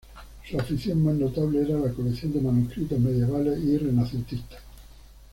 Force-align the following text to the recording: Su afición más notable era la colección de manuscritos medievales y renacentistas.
Su 0.49 0.59
afición 0.59 1.03
más 1.03 1.13
notable 1.13 1.59
era 1.61 1.77
la 1.77 1.91
colección 1.93 2.33
de 2.33 2.41
manuscritos 2.41 2.97
medievales 2.99 3.59
y 3.63 3.77
renacentistas. 3.77 4.59